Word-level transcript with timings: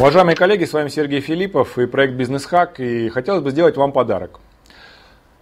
Уважаемые 0.00 0.34
коллеги, 0.34 0.64
с 0.64 0.72
вами 0.72 0.88
Сергей 0.88 1.20
Филиппов 1.20 1.78
и 1.78 1.84
проект 1.84 2.14
Бизнес 2.14 2.46
Хак. 2.46 2.80
И 2.80 3.10
хотелось 3.10 3.42
бы 3.42 3.50
сделать 3.50 3.76
вам 3.76 3.92
подарок. 3.92 4.40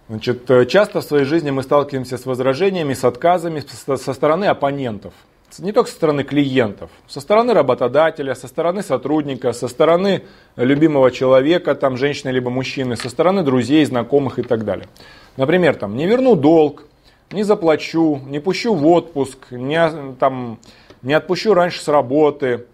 Значит, 0.09 0.51
э, 0.51 0.65
часто 0.65 0.99
в 0.99 1.05
своей 1.05 1.23
жизни 1.23 1.49
мы 1.49 1.63
сталкиваемся 1.63 2.17
с 2.17 2.25
возражениями, 2.25 2.93
с 2.93 3.05
отказами 3.05 3.63
со 3.95 4.13
стороны 4.13 4.43
оппонентов. 4.43 5.13
Не 5.59 5.71
только 5.71 5.89
со 5.89 5.95
стороны 5.95 6.25
клиентов, 6.25 6.89
со 7.07 7.21
стороны 7.21 7.53
работодателя, 7.53 8.35
со 8.35 8.49
стороны 8.49 8.83
сотрудника, 8.83 9.53
со 9.53 9.69
стороны 9.69 10.23
любимого 10.57 11.09
человека, 11.09 11.73
там, 11.73 11.95
женщины 11.95 12.31
либо 12.31 12.49
мужчины, 12.49 12.97
со 12.97 13.07
стороны 13.07 13.43
друзей, 13.43 13.85
знакомых 13.85 14.39
и 14.39 14.41
так 14.41 14.65
далее. 14.65 14.89
Например, 15.37 15.73
там, 15.75 15.95
не 15.95 16.05
верну 16.05 16.35
долг, 16.35 16.83
не 17.31 17.43
заплачу, 17.43 18.19
не 18.27 18.39
пущу 18.39 18.75
в 18.75 18.85
отпуск, 18.87 19.37
не, 19.51 19.89
там, 20.19 20.59
не 21.01 21.13
отпущу 21.13 21.53
раньше 21.53 21.81
с 21.81 21.87
работы, 21.87 22.65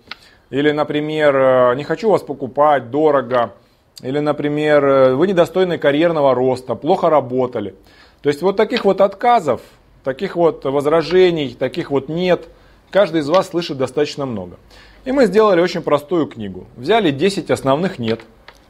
или, 0.50 0.72
например, 0.72 1.36
э, 1.36 1.76
не 1.76 1.84
хочу 1.84 2.10
вас 2.10 2.22
покупать, 2.22 2.92
дорого. 2.92 3.54
Или, 4.02 4.20
например, 4.20 4.86
э, 4.86 5.16
вы 5.16 5.28
недостойны 5.28 5.78
карьерного 5.78 6.36
роста, 6.36 6.76
плохо 6.76 7.10
работали. 7.10 7.76
То 8.22 8.30
есть 8.30 8.42
вот 8.42 8.58
таких 8.58 8.86
вот 8.86 9.02
отказов, 9.02 9.62
таких 10.04 10.36
вот 10.36 10.66
возражений, 10.66 11.56
таких 11.58 11.92
вот 11.92 12.10
нет, 12.10 12.48
каждый 12.92 13.22
из 13.22 13.30
вас 13.30 13.50
слышит 13.50 13.78
достаточно 13.78 14.26
много. 14.26 14.58
И 15.06 15.12
мы 15.12 15.26
сделали 15.26 15.62
очень 15.62 15.82
простую 15.82 16.28
книгу. 16.28 16.66
Взяли 16.76 17.12
10 17.12 17.52
основных 17.52 18.00
нет, 18.00 18.22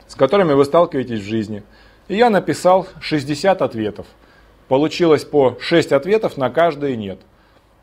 с 0.07 0.15
которыми 0.15 0.53
вы 0.53 0.65
сталкиваетесь 0.65 1.21
в 1.21 1.25
жизни. 1.25 1.63
И 2.07 2.15
я 2.15 2.29
написал 2.29 2.87
60 2.99 3.61
ответов. 3.61 4.05
Получилось 4.67 5.23
по 5.23 5.57
6 5.59 5.91
ответов 5.91 6.37
на 6.37 6.49
каждый 6.49 6.95
нет. 6.95 7.19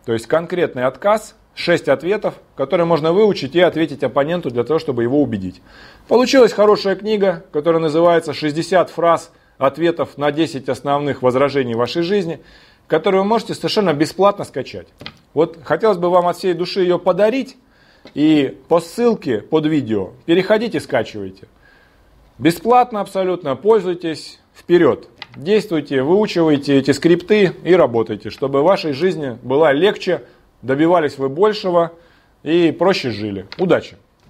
То 0.05 0.13
есть 0.13 0.27
конкретный 0.27 0.85
отказ 0.85 1.35
6 1.55 1.89
ответов, 1.89 2.35
которые 2.57 2.87
можно 2.87 3.13
выучить 3.13 3.55
и 3.55 3.61
ответить 3.61 4.03
оппоненту 4.03 4.51
для 4.51 4.65
того, 4.65 4.79
чтобы 4.79 5.03
его 5.03 5.23
убедить. 5.23 5.61
Получилась 6.09 6.53
хорошая 6.53 6.97
книга, 6.97 7.45
которая 7.53 7.81
называется 7.81 8.33
«60 8.33 8.89
фраз 8.91 9.33
ответов 9.59 10.17
на 10.17 10.33
10 10.33 10.69
основных 10.69 11.23
возражений 11.23 11.75
вашей 11.75 12.03
жизни», 12.03 12.41
которую 12.87 13.23
вы 13.23 13.29
можете 13.29 13.55
совершенно 13.55 13.93
бесплатно 13.93 14.45
скачать. 14.45 14.89
Вот 15.35 15.59
хотелось 15.65 15.99
бы 15.99 16.11
вам 16.11 16.27
от 16.27 16.37
всей 16.37 16.55
души 16.55 16.83
ее 16.83 16.99
подарить, 16.99 17.57
и 18.15 18.59
по 18.69 18.81
ссылке 18.81 19.39
под 19.39 19.67
видео 19.67 20.11
переходите, 20.27 20.81
скачивайте. 20.81 21.47
Бесплатно 22.39 23.01
абсолютно, 23.01 23.55
пользуйтесь, 23.57 24.41
вперед. 24.55 25.09
Действуйте, 25.37 26.03
выучивайте 26.03 26.77
эти 26.77 26.91
скрипты 26.91 27.53
и 27.65 27.75
работайте, 27.75 28.31
чтобы 28.31 28.61
в 28.61 28.65
вашей 28.65 28.93
жизни 28.93 29.39
была 29.43 29.73
легче, 29.73 30.23
добивались 30.63 31.19
вы 31.19 31.29
большего 31.29 31.93
и 32.43 32.73
проще 32.73 33.11
жили. 33.11 33.47
Удачи! 33.59 33.97